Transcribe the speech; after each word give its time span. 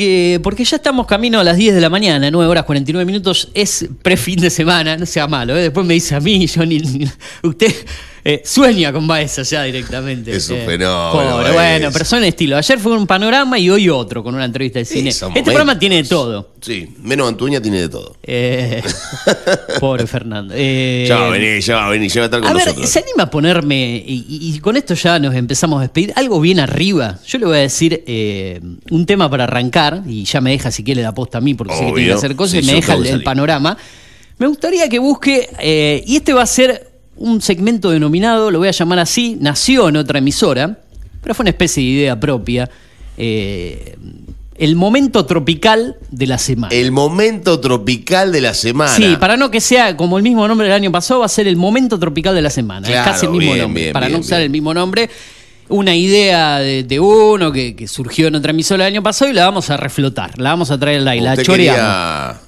porque, 0.00 0.40
porque 0.42 0.64
ya 0.64 0.76
estamos 0.76 1.06
camino 1.06 1.40
a 1.40 1.44
las 1.44 1.58
10 1.58 1.74
de 1.74 1.80
la 1.82 1.90
mañana, 1.90 2.30
9 2.30 2.50
horas 2.50 2.64
49 2.64 3.04
minutos. 3.04 3.50
Es 3.52 3.86
pre-fin 4.00 4.40
de 4.40 4.48
semana, 4.48 4.96
no 4.96 5.04
sea 5.04 5.26
malo. 5.26 5.54
¿eh? 5.54 5.60
Después 5.64 5.84
me 5.84 5.92
dice 5.92 6.14
a 6.14 6.20
mí, 6.20 6.46
yo 6.46 6.64
ni. 6.64 6.80
Usted 7.42 7.74
eh, 8.22 8.42
sueña 8.44 8.92
con 8.92 9.06
Baeza 9.06 9.42
ya 9.42 9.62
directamente. 9.62 10.36
Es 10.36 10.48
un 10.50 10.56
Eh, 10.56 10.66
fenómeno, 10.66 11.10
pobre, 11.12 11.52
bueno, 11.52 11.88
pero 11.92 12.04
son 12.04 12.22
estilo. 12.24 12.56
Ayer 12.56 12.78
fue 12.78 12.96
un 12.96 13.06
panorama 13.06 13.58
y 13.58 13.70
hoy 13.70 13.88
otro 13.88 14.22
con 14.22 14.34
una 14.34 14.44
entrevista 14.44 14.78
de 14.78 14.84
cine. 14.84 15.08
Este 15.10 15.26
programa 15.26 15.58
momentos. 15.58 15.78
tiene 15.78 15.96
de 16.02 16.08
todo. 16.08 16.50
Sí, 16.60 16.94
menos 17.02 17.28
Antuña 17.28 17.60
tiene 17.62 17.80
de 17.80 17.88
todo. 17.88 18.16
Eh, 18.22 18.82
pobre 19.80 20.06
Fernando. 20.06 20.52
Eh, 20.56 21.06
ya 21.08 21.16
va 21.18 21.28
a 21.28 21.30
venir, 21.30 21.60
ya 21.62 21.76
va 21.76 21.86
a 21.86 21.90
venir, 21.90 22.10
ya 22.10 22.20
va 22.20 22.24
a 22.24 22.26
estar 22.26 22.40
con 22.40 22.50
a 22.50 22.52
ver, 22.52 22.66
nosotros. 22.66 22.90
¿se 22.90 22.98
anima 22.98 23.22
a 23.24 23.30
ponerme, 23.30 24.02
y, 24.06 24.58
con 24.60 24.76
esto 24.76 24.94
ya 24.94 25.18
nos 25.18 25.34
empezamos 25.34 25.78
a 25.78 25.82
despedir, 25.82 26.12
algo 26.16 26.40
bien 26.40 26.60
arriba? 26.60 27.18
Yo 27.26 27.38
le 27.38 27.46
voy 27.46 27.56
a 27.56 27.60
decir 27.60 28.04
un 28.90 29.06
tema 29.06 29.30
para 29.30 29.44
arrancar, 29.44 30.02
y 30.06 30.24
ya 30.24 30.40
me 30.42 30.50
deja 30.50 30.70
si 30.70 30.84
quiere 30.84 31.02
la 31.02 31.14
posta 31.14 31.38
a 31.38 31.40
mí, 31.40 31.54
porque 31.54 31.74
sé 31.74 31.86
que 31.86 31.92
tiene 31.92 32.08
que 32.08 32.14
hacer 32.14 32.36
cosas, 32.36 32.50
Sí, 32.52 32.58
y 32.58 32.66
me 32.66 32.74
deja 32.74 32.94
el, 32.94 33.22
panorama. 33.22 33.76
Me 34.36 34.46
gustaría 34.46 34.88
que 34.88 34.98
busque, 34.98 36.02
y 36.06 36.16
este 36.16 36.34
va 36.34 36.42
a 36.42 36.46
ser 36.46 36.89
un 37.20 37.40
segmento 37.40 37.90
denominado, 37.90 38.50
lo 38.50 38.58
voy 38.58 38.68
a 38.68 38.72
llamar 38.72 38.98
así, 38.98 39.36
nació 39.40 39.88
en 39.88 39.96
otra 39.96 40.18
emisora, 40.18 40.78
pero 41.22 41.34
fue 41.34 41.44
una 41.44 41.50
especie 41.50 41.82
de 41.84 41.88
idea 41.90 42.18
propia. 42.18 42.68
eh, 43.16 43.96
el 44.56 44.76
momento 44.76 45.24
tropical 45.24 45.96
de 46.10 46.26
la 46.26 46.36
semana. 46.36 46.74
El 46.74 46.92
momento 46.92 47.60
tropical 47.60 48.30
de 48.30 48.42
la 48.42 48.52
semana. 48.52 48.94
Sí, 48.94 49.16
para 49.18 49.38
no 49.38 49.50
que 49.50 49.58
sea 49.58 49.96
como 49.96 50.18
el 50.18 50.22
mismo 50.22 50.46
nombre 50.46 50.66
del 50.66 50.74
año 50.74 50.92
pasado, 50.92 51.20
va 51.20 51.26
a 51.26 51.30
ser 51.30 51.48
el 51.48 51.56
momento 51.56 51.98
tropical 51.98 52.34
de 52.34 52.42
la 52.42 52.50
semana. 52.50 52.86
es 52.86 52.94
casi 53.02 53.24
el 53.24 53.32
mismo 53.32 53.52
bien, 53.54 53.62
nombre. 53.64 53.82
bien, 53.84 53.92
para 53.94 54.08
bien, 54.08 54.18
no 54.18 54.24
usar 54.24 54.42
el 54.42 54.50
mismo 54.50 54.74
nombre. 54.74 55.08
Una 55.70 55.94
idea 55.96 56.58
de, 56.58 56.82
de 56.82 57.00
uno 57.00 57.50
que, 57.52 57.74
que 57.74 57.88
surgió 57.88 58.26
en 58.28 58.34
otra 58.34 58.50
emisora 58.50 58.86
el 58.86 58.92
año 58.92 59.02
pasado 59.02 59.30
y 59.30 59.34
la 59.34 59.46
vamos 59.46 59.70
a 59.70 59.78
reflotar. 59.78 60.38
La 60.38 60.50
vamos 60.50 60.70
a 60.70 60.78
traer 60.78 61.00
al 61.00 61.08
aire. 61.08 61.24
La 61.24 61.36
choreamos. 61.42 61.56
quería- 61.80 62.40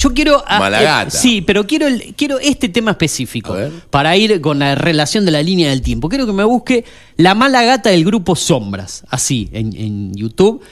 Yo 0.00 0.14
quiero. 0.14 0.42
ah, 0.46 0.58
Malagata. 0.58 1.08
eh, 1.08 1.20
sí, 1.20 1.42
pero 1.42 1.66
quiero, 1.66 1.86
el- 1.86 2.14
quiero 2.16 2.38
este 2.38 2.70
tema 2.70 2.92
específico. 2.92 3.54
Para 3.90 4.16
ir 4.16 4.40
con 4.40 4.58
la 4.58 4.74
relación 4.74 5.26
de 5.26 5.30
la 5.30 5.42
línea 5.42 5.68
del 5.68 5.82
tiempo. 5.82 6.08
Quiero 6.08 6.24
que 6.26 6.32
me 6.32 6.42
busque 6.44 6.84
la 7.18 7.34
mala 7.34 7.62
gata 7.64 7.90
del 7.90 8.04
grupo 8.04 8.34
Sombras. 8.34 9.04
Así, 9.10 9.50
en, 9.52 9.76
en 9.76 10.14
YouTube. 10.14 10.62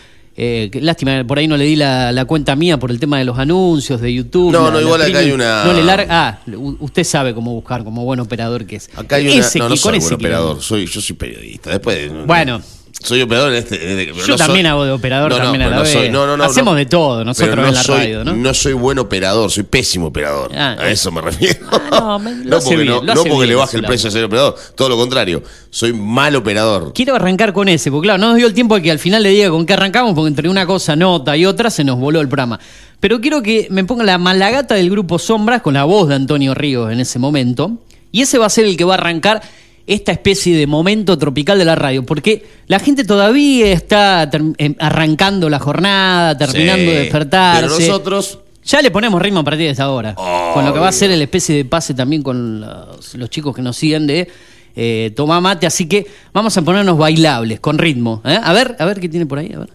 Eh, 0.40 0.68
que 0.70 0.80
lástima, 0.80 1.24
por 1.26 1.36
ahí 1.38 1.48
no 1.48 1.56
le 1.56 1.64
di 1.64 1.74
la, 1.74 2.12
la 2.12 2.24
cuenta 2.24 2.54
mía 2.54 2.78
por 2.78 2.92
el 2.92 3.00
tema 3.00 3.18
de 3.18 3.24
los 3.24 3.36
anuncios 3.38 4.00
de 4.00 4.14
YouTube. 4.14 4.52
No, 4.52 4.66
la- 4.66 4.70
no, 4.70 4.80
igual 4.80 5.02
acá 5.02 5.18
hay 5.18 5.32
una- 5.32 5.64
No 5.64 5.72
le 5.72 5.82
larga. 5.82 6.06
Ah, 6.08 6.38
usted 6.78 7.02
sabe 7.02 7.34
cómo 7.34 7.52
buscar, 7.54 7.82
como 7.84 8.04
buen 8.04 8.20
operador 8.20 8.64
que 8.64 8.76
es. 8.76 8.88
Acá 8.96 9.16
hay 9.16 9.26
una. 9.26 9.34
Ese 9.40 9.58
no, 9.58 9.64
que- 9.66 9.74
no 9.74 9.80
con 9.82 9.90
soy 9.92 9.98
buen 9.98 10.08
que- 10.10 10.14
operador, 10.14 10.62
soy, 10.62 10.86
yo 10.86 11.00
soy 11.00 11.16
periodista. 11.16 11.70
Después, 11.70 12.12
no- 12.12 12.24
Bueno. 12.24 12.62
Soy 13.00 13.22
operador 13.22 13.52
en 13.52 13.58
este. 13.58 13.92
en 13.92 13.98
este- 14.00 14.20
Yo 14.20 14.26
no 14.26 14.36
también 14.36 14.64
soy- 14.64 14.70
hago 14.70 14.84
de 14.84 14.90
operador 14.90 15.30
No, 15.30 15.38
no, 15.38 15.42
también 15.44 15.62
a 15.62 15.64
pero 15.66 15.76
la 15.78 15.84
no 15.84 15.92
soy- 15.92 16.10
no, 16.10 16.26
no, 16.26 16.36
no, 16.36 16.44
Hacemos 16.44 16.72
no. 16.74 16.78
de 16.78 16.86
todo 16.86 17.24
nosotros 17.24 17.68
en 17.68 17.74
la 17.74 17.82
soy, 17.82 17.96
radio, 17.96 18.24
¿no? 18.24 18.54
soy 18.54 18.72
buen 18.72 18.98
operador, 18.98 19.50
soy 19.52 19.62
pésimo 19.62 20.06
operador. 20.08 20.50
Ah, 20.54 20.76
a 20.78 20.88
eh. 20.88 20.92
eso 20.92 21.12
me 21.12 21.20
refiero. 21.20 21.58
Ah, 21.70 21.88
no, 21.92 22.18
me- 22.18 22.34
no 22.34 22.58
porque, 22.58 22.76
bien, 22.76 22.88
no, 22.88 23.02
no 23.02 23.14
porque 23.14 23.30
bien 23.30 23.48
le 23.50 23.54
baje 23.54 23.76
el 23.76 23.82
lado. 23.82 23.90
precio 23.92 24.08
a 24.08 24.10
ser 24.12 24.24
operador, 24.24 24.56
todo 24.74 24.88
lo 24.88 24.96
contrario. 24.96 25.42
Soy 25.70 25.92
mal 25.92 26.34
operador. 26.34 26.92
Quiero 26.92 27.14
arrancar 27.14 27.52
con 27.52 27.68
ese, 27.68 27.90
porque 27.92 28.06
claro, 28.06 28.18
no 28.18 28.28
nos 28.30 28.36
dio 28.36 28.46
el 28.48 28.54
tiempo 28.54 28.74
de 28.74 28.82
que 28.82 28.90
al 28.90 28.98
final 28.98 29.22
le 29.22 29.30
diga 29.30 29.48
con 29.50 29.64
qué 29.64 29.74
arrancamos, 29.74 30.14
porque 30.14 30.28
entre 30.28 30.48
una 30.48 30.66
cosa, 30.66 30.96
nota 30.96 31.36
y 31.36 31.46
otra 31.46 31.70
se 31.70 31.84
nos 31.84 31.98
voló 32.00 32.20
el 32.20 32.26
programa. 32.28 32.58
Pero 32.98 33.20
quiero 33.20 33.42
que 33.42 33.68
me 33.70 33.84
ponga 33.84 34.02
la 34.02 34.18
malagata 34.18 34.74
del 34.74 34.90
grupo 34.90 35.20
Sombras 35.20 35.62
con 35.62 35.74
la 35.74 35.84
voz 35.84 36.08
de 36.08 36.16
Antonio 36.16 36.52
Ríos 36.52 36.90
en 36.92 36.98
ese 36.98 37.20
momento. 37.20 37.78
Y 38.10 38.22
ese 38.22 38.38
va 38.38 38.46
a 38.46 38.50
ser 38.50 38.64
el 38.64 38.76
que 38.76 38.84
va 38.84 38.94
a 38.94 38.98
arrancar 38.98 39.40
esta 39.88 40.12
especie 40.12 40.54
de 40.54 40.66
momento 40.66 41.16
tropical 41.16 41.58
de 41.58 41.64
la 41.64 41.74
radio, 41.74 42.04
porque 42.04 42.46
la 42.66 42.78
gente 42.78 43.04
todavía 43.04 43.72
está 43.72 44.30
em, 44.58 44.74
arrancando 44.78 45.48
la 45.48 45.58
jornada, 45.58 46.36
terminando 46.36 46.84
Sí, 46.84 46.90
de 46.90 46.98
despertarse. 47.00 47.62
Pero 47.62 47.78
nosotros. 47.78 48.38
Ya 48.64 48.82
le 48.82 48.90
ponemos 48.90 49.20
ritmo 49.22 49.40
a 49.40 49.44
partir 49.44 49.64
de 49.64 49.70
esta 49.70 49.90
hora. 49.90 50.12
Obvio. 50.14 50.52
Con 50.52 50.66
lo 50.66 50.74
que 50.74 50.78
va 50.78 50.88
a 50.88 50.92
ser 50.92 51.10
el 51.10 51.22
especie 51.22 51.56
de 51.56 51.64
pase 51.64 51.94
también 51.94 52.22
con 52.22 52.60
los, 52.60 53.14
los 53.14 53.30
chicos 53.30 53.56
que 53.56 53.62
nos 53.62 53.78
siguen 53.78 54.06
de 54.06 54.28
eh, 54.76 55.10
Toma 55.16 55.40
Mate. 55.40 55.66
Así 55.66 55.88
que 55.88 56.06
vamos 56.34 56.54
a 56.58 56.62
ponernos 56.62 56.98
bailables, 56.98 57.58
con 57.60 57.78
ritmo. 57.78 58.20
¿eh? 58.26 58.38
A 58.42 58.52
ver, 58.52 58.76
a 58.78 58.84
ver 58.84 59.00
qué 59.00 59.08
tiene 59.08 59.24
por 59.24 59.38
ahí. 59.38 59.50
A 59.54 59.60
ver. 59.60 59.70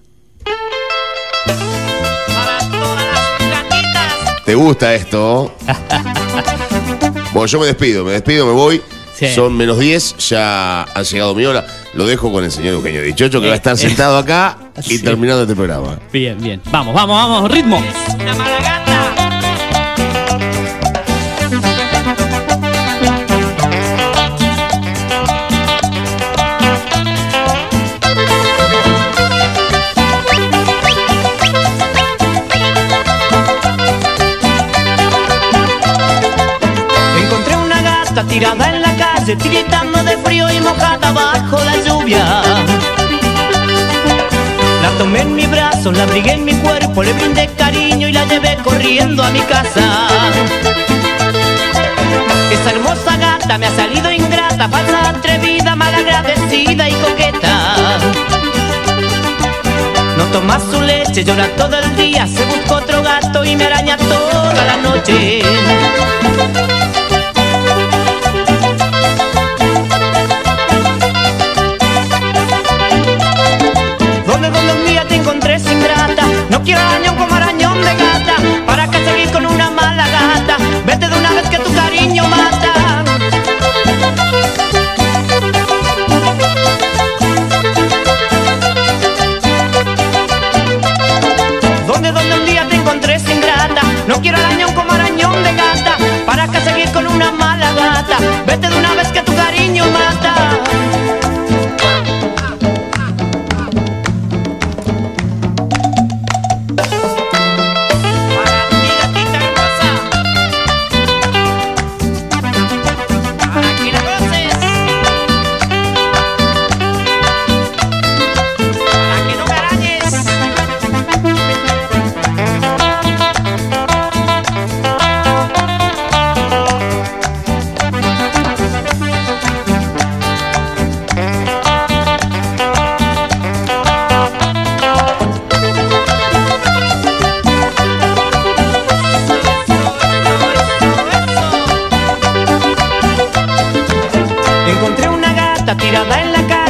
¿Te 4.45 4.53
gusta 4.53 4.93
esto? 4.93 5.55
bueno, 7.33 7.47
yo 7.47 7.59
me 7.59 7.65
despido, 7.65 8.05
me 8.05 8.11
despido, 8.11 8.45
me 8.45 8.51
voy. 8.51 8.81
Sí. 9.18 9.28
Son 9.35 9.56
menos 9.56 9.78
10, 9.79 10.18
ya 10.29 10.81
ha 10.84 11.01
llegado 11.03 11.35
mi 11.35 11.46
hora. 11.46 11.66
Lo 11.94 12.06
dejo 12.07 12.31
con 12.31 12.44
el 12.44 12.51
señor 12.51 12.74
Eugenio 12.74 13.01
Dichocho, 13.03 13.40
que 13.40 13.46
Eh, 13.46 13.50
va 13.50 13.53
a 13.53 13.57
estar 13.57 13.75
eh. 13.75 13.78
sentado 13.78 14.18
acá 14.18 14.57
y 14.79 14.97
Sí. 14.97 15.03
terminando 15.03 15.44
este 15.44 15.56
programa. 15.56 16.00
Bien, 16.12 16.38
bien. 16.41 16.62
Vamos, 16.72 16.94
vamos, 16.96 17.16
vamos, 17.16 17.51
ritmo. 17.51 17.78
Una 18.19 18.34
mala 18.34 18.57
gata. 18.59 18.84
Encontré 37.22 37.56
una 37.57 37.81
gata 37.81 38.24
tirada 38.25 38.62
calle, 39.23 39.35
tiritando 39.38 40.03
de 40.03 40.17
frío 40.17 40.50
y 40.51 40.59
mojada 40.59 41.11
bajo 41.11 41.57
la 41.63 41.78
lluvia. 41.85 42.41
La 44.81 44.89
tomé 44.97 45.22
en 45.22 45.35
mi 45.35 45.45
brazo, 45.45 45.91
la 45.91 46.03
abrigué 46.03 46.34
en 46.34 46.45
mi 46.45 46.53
cuerpo, 46.56 47.03
le 47.03 47.13
brindé 47.13 47.47
cariño 47.57 48.07
y 48.07 48.12
la 48.12 48.25
llevé 48.25 48.57
corriendo 48.63 49.23
a 49.23 49.29
mi 49.31 49.39
casa. 49.41 50.07
Esa 52.51 52.72
hermosa 52.72 53.17
gata 53.17 53.57
me 53.57 53.67
ha 53.67 53.75
salido 53.75 54.12
ingrata, 54.12 54.67
falsa, 54.67 55.09
atrevida, 55.09 55.75
malagradecida 55.75 56.89
y 56.89 56.94
coqueta. 56.94 57.75
No 60.17 60.25
toma 60.25 60.59
su 60.59 60.81
leche, 60.81 61.23
llora 61.23 61.47
todo 61.56 61.78
el 61.79 61.95
día, 61.95 62.28
se 62.28 62.44
busca 62.45 62.75
otro 62.75 63.01
gato 63.01 63.44
y 63.45 63.56
me 63.56 63.66
araña 63.66 63.97
toda 63.97 64.66
la 64.66 64.78
noche. 64.78 65.44
Donde 74.51 74.73
un 74.73 74.85
día 74.85 75.07
te 75.07 75.15
encontré 75.15 75.57
sin 75.57 75.79
grata 75.81 76.23
No 76.49 76.61
quiero 76.63 76.81
arañón 76.81 77.15
como 77.15 77.33
arañón 77.33 77.79
de 77.81 77.95
gata 77.95 78.35
¿Para 78.65 78.89
qué 78.89 79.03
seguir 79.05 79.31
con 79.31 79.45
una 79.45 79.69
mala 79.69 80.05
gata? 80.07 80.57
Vete 80.85 81.07
de 81.07 81.17
una 81.17 81.31
vez 81.31 81.49
que 81.49 81.59
tu 81.59 81.73
cariño 81.73 82.27
mata 82.27 82.52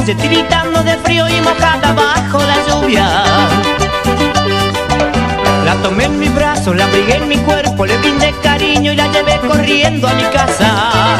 calle, 0.04 0.16
tiritando 0.16 0.84
de 0.84 0.98
frío 0.98 1.28
y 1.30 1.40
mojada 1.42 1.94
bajo 1.94 2.40
la 2.40 2.58
lluvia. 2.68 3.08
La 5.66 5.76
tomé 5.82 6.06
en 6.06 6.20
mi 6.20 6.30
brazo, 6.30 6.74
la 6.74 6.86
abrigué 6.86 7.16
en 7.16 7.28
mi 7.28 7.38
cuerpo, 7.38 7.86
le 7.86 7.98
brindé 7.98 8.34
cariño 8.44 8.92
y 8.92 8.96
la 8.96 9.08
llevé 9.12 9.40
corriendo 9.48 10.08
a 10.08 10.14
mi 10.14 10.24
casa. 10.24 11.18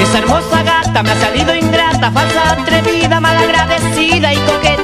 Esa 0.00 0.18
hermosa 0.18 0.62
gata 0.62 1.02
me 1.02 1.10
ha 1.10 1.20
salido 1.20 1.54
ingrata, 1.54 2.10
falsa, 2.10 2.52
atrevida, 2.52 3.20
malagradecida 3.20 4.32
y 4.32 4.36
coqueta. 4.38 4.82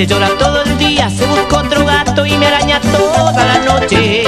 Se 0.00 0.06
llora 0.06 0.30
todo 0.38 0.62
el 0.62 0.78
día, 0.78 1.10
se 1.10 1.26
busca 1.26 1.58
otro 1.58 1.84
gato 1.84 2.24
y 2.24 2.34
me 2.38 2.46
araña 2.46 2.80
toda 2.80 3.44
la 3.44 3.58
noche. 3.58 4.24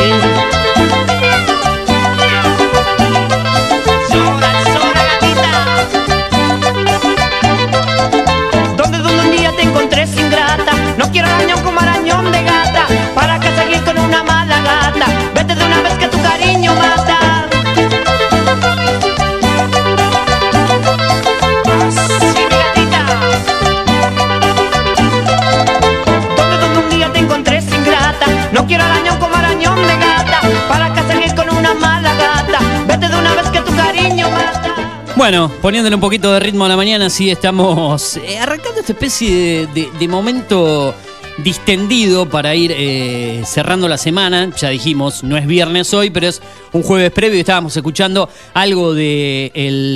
Bueno, 35.23 35.53
poniéndole 35.63 35.95
un 35.95 36.01
poquito 36.01 36.33
de 36.33 36.41
ritmo 36.41 36.65
a 36.65 36.69
la 36.69 36.77
mañana, 36.77 37.09
sí 37.09 37.31
estamos 37.31 38.17
eh, 38.17 38.41
arrancando 38.41 38.81
esta 38.81 38.93
especie 38.93 39.33
de, 39.33 39.67
de- 39.69 39.89
de 39.97 40.09
momento 40.09 40.93
distendido 41.39 42.29
para 42.29 42.57
ir 42.57 42.75
eh, 42.77 43.41
cerrando 43.47 43.87
la 43.87 43.99
semana. 43.99 44.51
Ya 44.57 44.71
dijimos, 44.71 45.23
no 45.23 45.37
es 45.37 45.47
viernes 45.47 45.95
hoy, 45.95 46.11
pero 46.11 46.27
es 46.27 46.43
un 46.73 46.83
jueves 46.83 47.13
previo 47.13 47.39
estábamos 47.39 47.77
escuchando 47.77 48.29
algo 48.53 48.95
de 48.95 49.53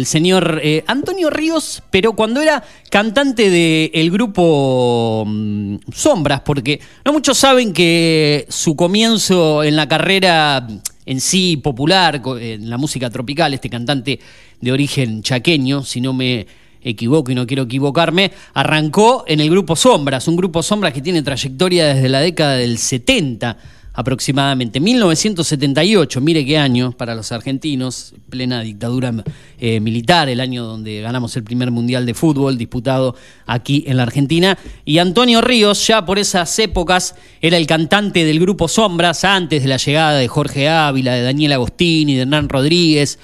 señor 0.07 0.61
eh, 0.63 0.85
Antonio 0.87 1.29
Ríos, 1.29 1.83
pero 1.91 2.13
cuando 2.13 2.41
era 2.41 2.63
cantante 2.89 3.51
del 3.51 4.11
grupo 4.13 5.25
mm, 5.27 5.79
Sombras, 5.93 6.43
porque 6.43 6.81
no 7.05 7.13
muchos 7.13 7.37
saben 7.37 7.73
que 7.73 8.47
su 8.49 8.77
comienzo 8.77 9.65
en 9.65 9.75
la 9.75 9.89
carrera 9.89 10.65
en 11.07 11.21
sí 11.21 11.57
popular, 11.57 12.21
en 12.41 12.69
la 12.69 12.77
música 12.77 13.09
tropical, 13.09 13.55
este 13.55 13.71
cantante 13.71 14.21
de 14.61 14.73
origen 14.73 15.23
chaqueño, 15.23 15.85
si 15.85 16.01
no 16.01 16.13
me 16.13 16.47
equivoco 16.83 17.33
y 17.33 17.35
no 17.35 17.47
quiero 17.47 17.65
equivocarme, 17.65 18.33
arrancó 18.55 19.25
en 19.27 19.41
el 19.41 19.51
grupo 19.51 19.75
Sombras, 19.77 20.29
un 20.29 20.37
grupo 20.37 20.63
Sombras 20.63 20.93
que 20.93 21.01
tiene 21.01 21.23
trayectoria 21.23 21.95
desde 21.95 22.09
la 22.09 22.21
década 22.21 22.57
del 22.57 22.79
70 22.79 23.57
aproximadamente, 23.97 24.79
1978, 24.79 26.21
mire 26.21 26.45
qué 26.45 26.59
año 26.59 26.93
para 26.93 27.15
los 27.15 27.33
argentinos, 27.33 28.15
plena 28.29 28.61
dictadura 28.61 29.13
eh, 29.59 29.81
militar, 29.81 30.29
el 30.29 30.41
año 30.41 30.65
donde 30.65 31.01
ganamos 31.01 31.35
el 31.37 31.43
primer 31.43 31.71
mundial 31.71 32.05
de 32.05 32.13
fútbol 32.13 32.59
disputado 32.59 33.17
aquí 33.47 33.85
en 33.87 33.97
la 33.97 34.03
Argentina, 34.03 34.59
y 34.85 34.99
Antonio 34.99 35.41
Ríos 35.41 35.87
ya 35.87 36.05
por 36.05 36.19
esas 36.19 36.59
épocas 36.59 37.15
era 37.41 37.57
el 37.57 37.67
cantante 37.67 38.25
del 38.27 38.39
grupo 38.39 38.69
Sombras, 38.69 39.25
antes 39.25 39.63
de 39.63 39.69
la 39.69 39.79
llegada 39.79 40.19
de 40.19 40.29
Jorge 40.29 40.69
Ávila, 40.69 41.15
de 41.15 41.23
Daniel 41.23 41.55
Agostini, 41.55 42.17
de 42.17 42.23
Hernán 42.23 42.51
Rodríguez, 42.51 43.19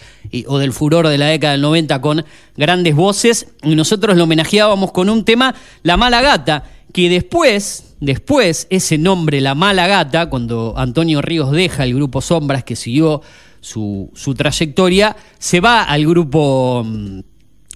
o 0.46 0.56
del 0.56 0.72
furor 0.72 1.06
de 1.08 1.18
la 1.18 1.26
década 1.26 1.52
del 1.52 1.60
90 1.60 2.00
con 2.00 2.24
grandes 2.56 2.96
voces, 2.96 3.48
y 3.62 3.74
nosotros 3.74 4.16
lo 4.16 4.24
homenajeábamos 4.24 4.90
con 4.92 5.10
un 5.10 5.26
tema, 5.26 5.54
La 5.82 5.98
Mala 5.98 6.22
Gata, 6.22 6.64
que 6.94 7.10
después, 7.10 7.91
después, 8.02 8.66
ese 8.68 8.98
nombre, 8.98 9.40
La 9.40 9.54
Mala 9.54 9.86
Gata, 9.86 10.28
cuando 10.28 10.74
Antonio 10.76 11.22
Ríos 11.22 11.52
deja 11.52 11.84
el 11.84 11.94
grupo 11.94 12.20
Sombras 12.20 12.64
que 12.64 12.76
siguió 12.76 13.22
su, 13.60 14.10
su 14.12 14.34
trayectoria, 14.34 15.16
se 15.38 15.60
va 15.60 15.84
al 15.84 16.04
grupo 16.04 16.82
mm, 16.84 17.20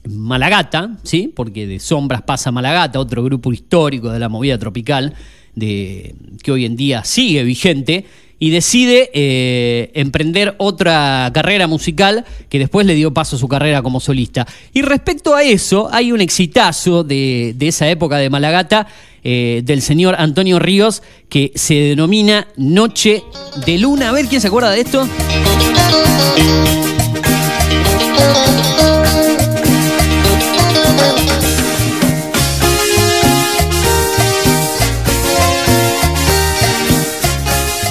Malagata, 0.08 0.98
¿sí? 1.04 1.32
Porque 1.34 1.68
de 1.68 1.78
Sombras 1.78 2.22
pasa 2.22 2.50
Malagata, 2.50 2.98
otro 2.98 3.22
grupo 3.22 3.52
histórico 3.52 4.10
de 4.10 4.18
la 4.18 4.28
movida 4.28 4.58
tropical, 4.58 5.14
de, 5.54 6.16
que 6.42 6.50
hoy 6.50 6.64
en 6.64 6.76
día 6.76 7.04
sigue 7.04 7.44
vigente, 7.44 8.04
y 8.38 8.50
decide 8.50 9.10
eh, 9.14 9.90
emprender 9.94 10.56
otra 10.58 11.30
carrera 11.32 11.66
musical 11.66 12.24
que 12.50 12.58
después 12.58 12.84
le 12.84 12.94
dio 12.94 13.14
paso 13.14 13.36
a 13.36 13.38
su 13.38 13.48
carrera 13.48 13.80
como 13.80 14.00
solista. 14.00 14.46
Y 14.74 14.82
respecto 14.82 15.34
a 15.34 15.42
eso, 15.42 15.88
hay 15.90 16.12
un 16.12 16.20
exitazo 16.20 17.02
de, 17.02 17.54
de 17.56 17.68
esa 17.68 17.88
época 17.88 18.18
de 18.18 18.28
Malagata, 18.28 18.88
eh, 19.28 19.62
del 19.64 19.82
señor 19.82 20.14
Antonio 20.20 20.60
Ríos, 20.60 21.02
que 21.28 21.50
se 21.56 21.74
denomina 21.74 22.46
Noche 22.56 23.24
de 23.66 23.76
Luna. 23.76 24.10
A 24.10 24.12
ver, 24.12 24.26
¿quién 24.26 24.40
se 24.40 24.46
acuerda 24.46 24.70
de 24.70 24.82
esto? 24.82 25.04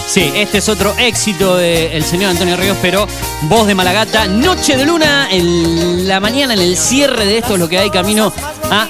Sí, 0.07 0.31
este 0.35 0.59
es 0.59 0.69
otro 0.69 0.95
éxito 0.97 1.57
del 1.57 2.05
señor 2.05 2.31
Antonio 2.31 2.55
Ríos, 2.55 2.77
pero 2.81 3.05
voz 3.49 3.67
de 3.67 3.75
Malagata, 3.75 4.25
Noche 4.27 4.77
de 4.77 4.85
Luna, 4.85 5.27
en 5.29 6.07
la 6.07 6.21
mañana, 6.21 6.53
en 6.53 6.61
el 6.61 6.77
cierre 6.77 7.25
de 7.25 7.39
esto 7.39 7.55
es 7.55 7.59
lo 7.59 7.67
que 7.67 7.79
hay 7.79 7.89
camino 7.89 8.31
a 8.71 8.87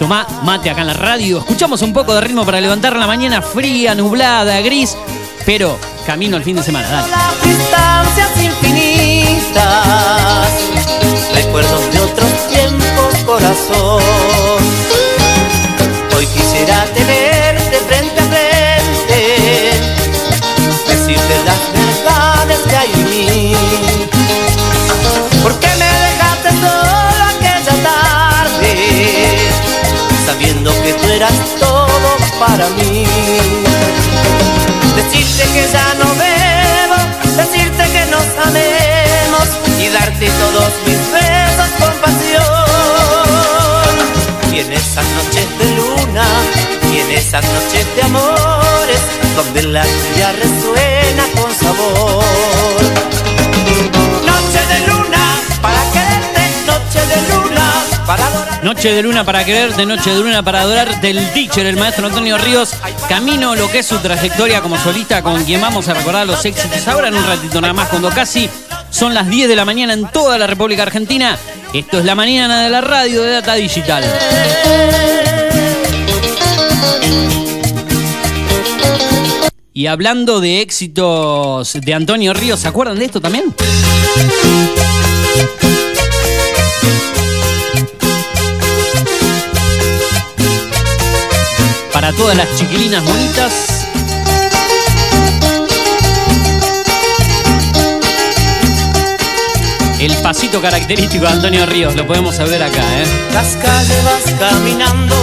tomar 0.00 0.26
mate 0.44 0.70
acá 0.70 0.80
en 0.80 0.88
la 0.88 0.94
radio. 0.94 1.38
Escuchamos 1.38 1.82
un 1.82 1.92
poco 1.92 2.12
de 2.14 2.22
ritmo 2.22 2.44
para 2.44 2.60
levantar 2.60 2.96
la 2.96 3.06
mañana 3.06 3.40
fría, 3.42 3.94
nublada, 3.94 4.58
gris, 4.60 4.96
pero 5.44 5.78
camino 6.06 6.38
al 6.38 6.42
fin 6.42 6.56
de 6.56 6.62
semana. 6.62 6.88
Dale. 6.88 7.12
Distancias 7.44 8.34
de 8.34 8.46
tiempos. 12.48 14.59
Noche 54.26 54.66
de 54.66 54.86
luna, 54.86 55.24
para 55.62 55.80
quererte, 55.92 56.42
noche 56.66 57.06
de 57.06 57.32
luna, 57.32 57.72
para 58.06 58.26
adorar. 58.26 58.64
Noche 58.64 58.92
de 58.92 59.02
luna 59.02 59.24
para 59.24 59.44
quererte, 59.44 59.86
noche 59.86 60.10
de 60.10 60.20
luna 60.20 60.42
para 60.42 60.60
adorar 60.62 61.00
del 61.00 61.30
teacher, 61.32 61.66
el 61.66 61.76
maestro 61.76 62.06
Antonio 62.06 62.36
Ríos. 62.38 62.74
Camino 63.08 63.54
lo 63.54 63.70
que 63.70 63.80
es 63.80 63.86
su 63.86 63.98
trayectoria 63.98 64.60
como 64.60 64.78
solista, 64.78 65.22
con 65.22 65.42
quien 65.44 65.60
vamos 65.60 65.88
a 65.88 65.94
recordar 65.94 66.26
los 66.26 66.44
éxitos 66.44 66.86
ahora 66.88 67.08
en 67.08 67.14
un 67.14 67.26
ratito 67.26 67.60
nada 67.60 67.72
más, 67.72 67.88
cuando 67.88 68.10
casi 68.10 68.50
son 68.90 69.14
las 69.14 69.28
10 69.28 69.48
de 69.48 69.56
la 69.56 69.64
mañana 69.64 69.92
en 69.92 70.06
toda 70.08 70.36
la 70.38 70.46
República 70.46 70.82
Argentina. 70.82 71.38
Esto 71.72 71.98
es 71.98 72.04
la 72.04 72.14
mañana 72.14 72.64
de 72.64 72.70
la 72.70 72.80
radio 72.80 73.22
de 73.22 73.30
Data 73.32 73.54
Digital. 73.54 74.04
Y 79.72 79.86
hablando 79.86 80.40
de 80.40 80.60
éxitos 80.60 81.72
de 81.72 81.94
Antonio 81.94 82.34
Ríos, 82.34 82.60
¿se 82.60 82.68
acuerdan 82.68 82.98
de 82.98 83.06
esto 83.06 83.20
también? 83.20 83.54
Para 91.92 92.12
todas 92.12 92.36
las 92.36 92.58
chiquilinas 92.58 93.04
bonitas. 93.04 93.69
El 100.00 100.16
pasito 100.22 100.62
característico 100.62 101.26
de 101.26 101.32
Antonio 101.32 101.66
Ríos, 101.66 101.94
lo 101.94 102.06
podemos 102.06 102.38
ver 102.38 102.62
acá, 102.62 102.82
¿eh? 103.02 103.04
Las 103.34 103.54
calles 103.56 104.02
vas 104.02 104.34
caminando, 104.38 105.14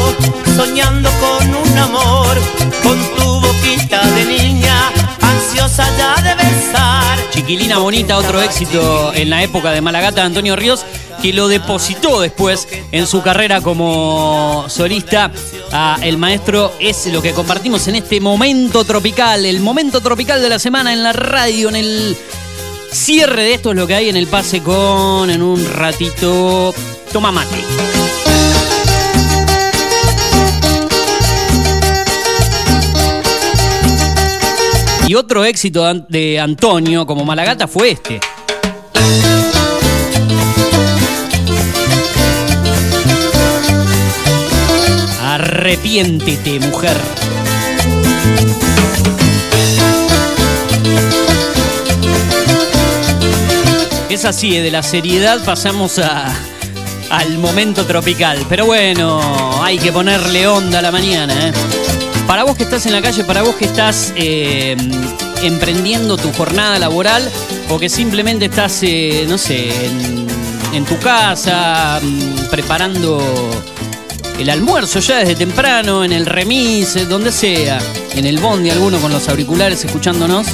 soñando 0.55 1.10
con 1.19 1.55
un 1.55 1.77
amor, 1.79 2.38
con 2.84 3.00
tu 3.15 3.41
boquita 3.41 4.05
de 4.12 4.25
niña, 4.25 4.91
ansiosa 5.19 5.84
ya 5.98 6.22
de 6.22 6.36
besar. 6.36 7.17
Chiquilina 7.31 7.79
Bonita, 7.79 8.19
otro 8.19 8.39
éxito 8.39 9.12
en 9.15 9.31
la 9.31 9.41
época 9.41 9.72
de 9.72 9.81
Malagata 9.81 10.22
de 10.22 10.27
Antonio 10.27 10.55
Ríos, 10.55 10.86
que 11.24 11.34
lo 11.34 11.48
depositó 11.48 12.22
después 12.22 12.67
en 12.91 13.07
su 13.07 13.24
carrera 13.24 13.62
como 13.62 14.65
solista. 14.67 15.31
a 15.72 15.98
el 16.03 16.19
maestro 16.19 16.72
es 16.79 17.07
lo 17.07 17.24
que 17.24 17.34
compartimos 17.34 17.88
en 17.88 17.96
este 17.96 18.22
momento 18.22 18.84
tropical, 18.84 19.43
el 19.43 19.60
momento 19.60 20.01
tropical 20.01 20.39
de 20.39 20.50
la 20.50 20.60
semana 20.60 20.93
en 20.93 21.01
la 21.01 21.13
radio, 21.13 21.69
en 21.69 21.77
el 21.77 22.17
Cierre 22.91 23.44
de 23.44 23.53
esto 23.53 23.72
es 23.72 23.75
lo 23.77 23.88
que 23.88 23.96
hay 23.96 24.10
en 24.10 24.17
el 24.17 24.27
pase 24.27 24.62
con 24.62 25.29
en 25.29 25.41
un 25.41 25.65
ratito. 25.74 26.74
Toma 27.12 27.32
mate. 27.32 27.56
Y 35.08 35.15
otro 35.15 35.46
éxito 35.46 35.94
de 36.10 36.38
Antonio 36.38 37.06
como 37.06 37.24
Malagata 37.24 37.67
fue 37.67 37.91
este. 37.91 38.20
Arrepiéntete, 45.24 46.60
mujer. 46.60 46.98
Es 54.17 54.25
así, 54.25 54.50
de 54.57 54.71
la 54.71 54.81
seriedad 54.81 55.45
pasamos 55.45 56.00
a, 56.00 56.25
al 57.12 57.38
momento 57.38 57.86
tropical. 57.86 58.43
Pero 58.50 58.65
bueno, 58.65 59.63
hay 59.63 59.77
que 59.77 59.91
ponerle 59.91 60.47
onda 60.47 60.79
a 60.79 60.81
la 60.81 60.91
mañana. 60.91 61.50
¿eh? 61.50 61.53
Para 62.25 62.43
vos 62.43 62.57
que 62.57 62.63
estás 62.63 62.88
en 62.88 62.93
la 62.93 63.01
calle, 63.03 63.24
para 63.25 63.43
vos 63.43 63.53
que 63.53 63.65
estás 63.65 64.13
eh, 64.15 64.75
emprendiendo 65.43 66.17
tu 66.17 66.33
jornada 66.33 66.79
laboral 66.79 67.29
o 67.69 67.77
que 67.77 67.89
simplemente 67.89 68.45
estás, 68.45 68.79
eh, 68.81 69.27
no 69.29 69.38
sé, 69.38 69.69
en, 70.74 70.83
tu 70.83 70.97
casa 70.97 72.00
mm, 72.01 72.50
preparando 72.50 73.21
el 74.39 74.50
almuerzo 74.50 75.00
ya 75.00 75.17
desde 75.17 75.36
temprano, 75.36 76.03
en 76.03 76.12
el 76.12 76.25
remis, 76.25 76.95
eh, 76.95 77.05
donde 77.05 77.31
sea, 77.31 77.77
en 78.15 78.25
el 78.25 78.39
bondi 78.39 78.71
alguno 78.71 78.97
con 78.97 79.12
los 79.12 79.29
auriculares 79.29 79.86
escuchándonos 79.86 80.47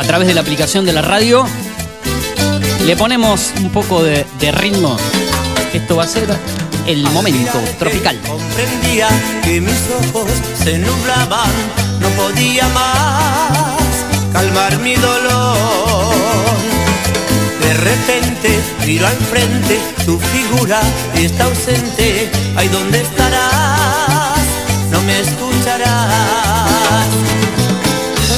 a 0.00 0.02
través 0.02 0.26
de 0.26 0.34
la 0.34 0.40
aplicación 0.40 0.84
de 0.84 0.92
la 0.92 1.02
radio, 1.02 1.46
le 2.86 2.96
ponemos 2.96 3.52
un 3.56 3.70
poco 3.70 4.02
de, 4.02 4.26
de 4.40 4.52
ritmo. 4.52 4.96
Esto 5.72 5.96
va 5.96 6.04
a 6.04 6.06
ser 6.06 6.28
el 6.86 7.02
momento 7.10 7.58
tropical. 7.78 8.20
Comprendía 8.26 9.08
que 9.42 9.60
mis 9.60 9.80
ojos 10.12 10.30
se 10.62 10.78
nublaban, 10.78 11.50
no 12.00 12.08
podía 12.10 12.68
más 12.68 13.78
calmar 14.32 14.78
mi 14.80 14.94
dolor. 14.96 16.04
De 17.60 17.74
repente 17.74 18.60
miro 18.86 19.06
al 19.06 19.16
frente, 19.16 19.80
tu 20.04 20.18
figura 20.18 20.80
está 21.14 21.44
ausente. 21.44 22.30
Ay, 22.56 22.68
¿dónde 22.68 23.00
estarás? 23.00 24.38
No 24.90 25.00
me 25.02 25.20
escucharás. 25.20 27.06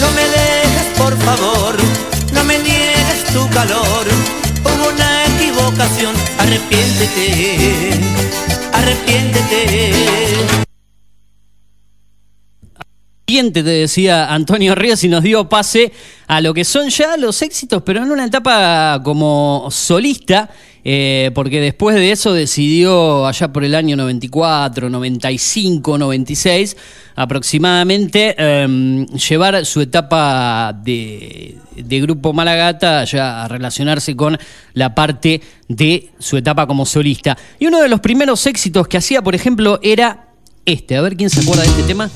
No 0.00 0.10
me 0.12 0.22
dejes, 0.22 0.86
por 0.96 1.16
favor, 1.18 1.76
tu 3.36 3.48
calor. 3.50 4.06
Hubo 4.64 4.88
una 4.88 5.24
equivocación, 5.26 6.14
arrepiéntete, 6.38 7.90
arrepiéntete. 8.72 9.92
Siguiente, 13.26 13.62
te 13.62 13.70
decía 13.70 14.32
Antonio 14.32 14.74
Ríos, 14.74 15.04
y 15.04 15.08
nos 15.08 15.22
dio 15.22 15.48
pase 15.48 15.92
a 16.26 16.40
lo 16.40 16.54
que 16.54 16.64
son 16.64 16.88
ya 16.88 17.16
los 17.18 17.42
éxitos, 17.42 17.82
pero 17.84 18.02
en 18.02 18.10
una 18.10 18.24
etapa 18.24 19.02
como 19.04 19.68
solista, 19.70 20.48
eh, 20.88 21.32
porque 21.34 21.60
después 21.60 21.96
de 21.96 22.12
eso 22.12 22.32
decidió 22.32 23.26
allá 23.26 23.52
por 23.52 23.64
el 23.64 23.74
año 23.74 23.96
94, 23.96 24.88
95, 24.88 25.98
96 25.98 26.76
aproximadamente 27.16 28.36
eh, 28.38 29.06
llevar 29.28 29.66
su 29.66 29.80
etapa 29.80 30.72
de, 30.84 31.56
de 31.74 32.00
grupo 32.00 32.32
Malagata 32.32 33.02
ya 33.02 33.42
a 33.42 33.48
relacionarse 33.48 34.14
con 34.14 34.38
la 34.74 34.94
parte 34.94 35.40
de 35.66 36.10
su 36.20 36.36
etapa 36.36 36.68
como 36.68 36.86
solista. 36.86 37.36
Y 37.58 37.66
uno 37.66 37.82
de 37.82 37.88
los 37.88 37.98
primeros 37.98 38.46
éxitos 38.46 38.86
que 38.86 38.98
hacía, 38.98 39.22
por 39.22 39.34
ejemplo, 39.34 39.80
era 39.82 40.28
este. 40.66 40.96
A 40.96 41.02
ver 41.02 41.16
quién 41.16 41.30
se 41.30 41.40
acuerda 41.40 41.64
de 41.64 41.68
este 41.68 41.82
tema. 41.82 42.10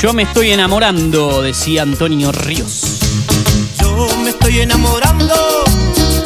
Yo 0.00 0.12
me 0.12 0.22
estoy 0.22 0.52
enamorando, 0.52 1.42
decía 1.42 1.82
Antonio 1.82 2.30
Ríos. 2.30 3.00
Yo 3.80 4.06
me 4.22 4.30
estoy 4.30 4.60
enamorando, 4.60 5.34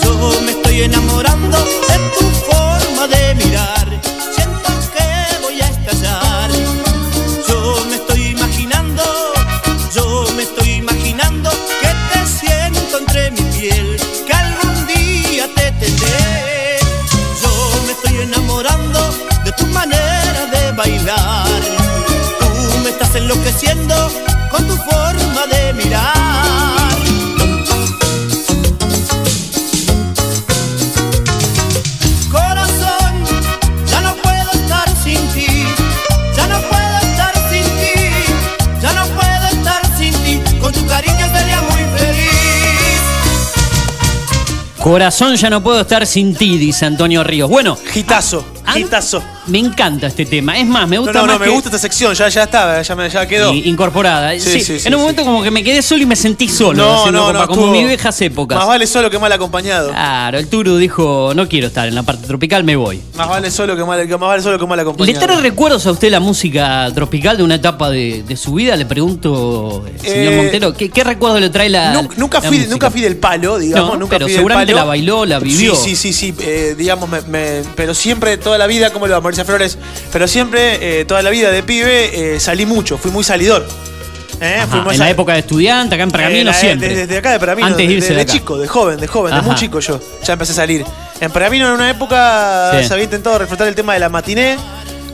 yo 0.05 0.33
me 0.45 0.50
estoy 0.50 0.83
enamorando 0.83 1.22
Corazón, 44.93 45.37
ya 45.37 45.49
no 45.49 45.63
puedo 45.63 45.81
estar 45.81 46.07
sin 46.07 46.35
ti, 46.35 46.59
dice 46.59 46.85
Antonio 46.85 47.25
Ríos. 47.25 47.49
Bueno, 47.49 47.77
Gitazo, 47.77 48.45
ah, 48.66 48.73
gitazo. 48.75 49.23
me 49.47 49.59
encanta 49.59 50.07
este 50.07 50.25
tema. 50.26 50.59
Es 50.59 50.66
más, 50.66 50.88
me 50.88 50.97
No, 50.97 51.02
gusta 51.02 51.21
no, 51.21 51.26
más 51.26 51.35
no, 51.35 51.38
me 51.40 51.47
que- 51.47 51.52
gusta 51.52 51.69
esta 51.69 51.78
sección, 51.78 52.14
ya, 52.14 52.28
ya 52.28 52.45
está, 52.45 52.81
ya, 52.83 52.95
me, 52.97 53.09
ya 53.11 53.26
quedó. 53.26 53.52
incorporada. 53.52 54.33
Sí, 54.38 54.61
Sí, 54.62 54.78
sí, 54.78 54.88
en 54.88 54.95
un 54.95 55.00
momento 55.00 55.25
como 55.25 55.42
que 55.42 55.50
me 55.50 55.62
quedé 55.64 55.83
solo 55.83 56.02
y 56.02 56.07
me 56.07 56.16
sentí 56.16 56.49
solo. 56.49 56.83
No, 56.83 57.11
no, 57.11 57.26
copa, 57.26 57.33
no. 57.40 57.47
como 57.49 57.66
mis 57.73 57.87
viejas 57.87 58.21
épocas. 58.21 58.59
Más 58.59 58.66
vale 58.66 58.87
solo 58.87 59.11
que 59.11 59.19
mal 59.19 59.33
acompañado. 59.33 59.90
Claro, 59.90 60.38
el 60.38 60.49
Turu 60.49 60.76
dijo, 60.76 61.33
no 61.35 61.49
quiero 61.49 61.66
estar 61.69 61.88
en 61.88 61.95
la 61.95 62.02
parte 62.02 62.26
tropical, 62.26 62.64
me 62.64 62.76
voy. 62.76 63.00
Más 63.16 63.28
vale 63.28 63.50
solo 63.50 63.76
que 63.76 63.85
mal, 63.85 64.07
más 64.09 64.21
vale 64.21 64.42
solo 64.42 64.59
que 64.59 64.66
mal 64.66 64.76
¿Le 64.76 64.83
acompañado. 64.83 65.21
trae 65.26 65.40
recuerdos 65.40 65.87
a 65.87 65.90
usted 65.92 66.11
la 66.11 66.21
música 66.21 66.88
tropical 66.95 67.37
de 67.37 67.42
una 67.42 67.57
etapa 67.57 67.90
de, 67.90 68.23
de 68.26 68.37
su 68.37 68.54
vida? 68.54 68.76
Le 68.76 68.87
pregunto, 68.87 69.85
eh, 69.87 69.99
señor 70.09 70.33
Eh, 70.33 70.37
Montero, 70.37 70.73
¿qué, 70.75 70.88
qué 70.90 71.04
recuerdo 71.04 71.38
le 71.40 71.50
trae 71.50 71.69
la 71.69 71.92
Nun- 71.95 72.09
nunca, 72.16 72.38
la 72.40 72.49
fui, 72.49 72.57
música? 72.59 72.73
nunca 72.73 72.90
fui 72.90 73.00
del 73.00 73.16
palo, 73.16 73.59
digamos. 73.59 73.90
No, 73.95 73.97
nunca 73.99 74.11
pero 74.16 74.26
fui 74.26 74.33
del 74.33 74.38
seguramente 74.38 74.73
palo. 74.73 74.85
la 74.85 74.88
bailó, 74.88 75.26
la 75.26 75.38
vivió. 75.38 75.75
Sí, 75.75 75.97
sí, 75.97 76.12
sí, 76.12 76.33
sí. 76.33 76.35
eh, 76.40 76.75
digamos, 76.76 77.09
me, 77.09 77.21
me- 77.23 77.62
pero 77.76 77.95
siempre, 77.95 78.37
toda 78.52 78.59
la 78.59 78.66
vida, 78.66 78.90
como 78.90 79.06
lo 79.06 79.14
va 79.14 79.21
Mauricio 79.23 79.47
Flores, 79.47 79.78
pero 80.12 80.28
siempre, 80.28 81.00
eh, 81.00 81.04
toda 81.06 81.23
la 81.23 81.30
vida 81.30 81.50
de 81.50 81.62
pibe, 81.62 82.35
eh, 82.35 82.38
salí 82.40 82.66
mucho, 82.66 82.99
fui 82.99 83.11
muy 83.11 83.25
salidor. 83.25 83.66
Eh, 84.42 84.56
Ajá, 84.59 84.66
fui 84.66 84.80
muy 84.80 84.92
en 84.94 84.99
la 84.99 85.04
sal- 85.06 85.12
época 85.12 85.32
de 85.32 85.38
estudiante, 85.38 85.94
acá 85.94 86.04
en 86.04 86.11
Pergamino, 86.11 86.40
Eh, 86.42 86.44
la- 86.44 86.52
siempre. 86.52 86.88
Desde, 86.88 87.00
desde 87.06 87.16
acá 87.18 87.30
de 87.32 87.38
Pergamino, 87.38 87.66
Antes 87.68 87.78
de 87.78 87.87
de, 87.88 87.92
irse 87.94 88.09
de, 88.09 88.12
de 88.12 88.16
de 88.16 88.23
acá. 88.23 88.32
chico, 88.32 88.59
de 88.59 88.68
joven, 88.68 88.99
de 89.00 89.06
joven, 89.06 89.35
de 89.35 89.40
muy 89.40 89.54
chico 89.54 89.80
yo. 89.80 89.99
Ya 90.23 90.35
empecé 90.35 90.52
a 90.52 90.56
salir. 90.56 90.85
En 91.21 91.30
Pergamino 91.30 91.66
en 91.68 91.73
una 91.73 91.88
época 91.90 92.73
Sí. 92.78 92.88
se 92.88 92.92
había 92.92 93.04
intentado 93.04 93.38
reflotar 93.38 93.68
el 93.68 93.75
tema 93.75 93.94
de 93.94 94.00
la 94.00 94.11
matiné. 94.11 94.59